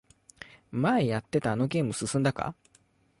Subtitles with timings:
[0.71, 2.55] 前やってたあのゲーム進んだか？